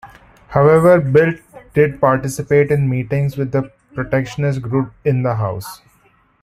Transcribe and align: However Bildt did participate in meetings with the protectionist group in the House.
However 0.47 0.99
Bildt 0.99 1.41
did 1.75 2.01
participate 2.01 2.71
in 2.71 2.89
meetings 2.89 3.37
with 3.37 3.51
the 3.51 3.71
protectionist 3.93 4.59
group 4.59 4.93
in 5.05 5.21
the 5.21 5.35
House. 5.35 5.79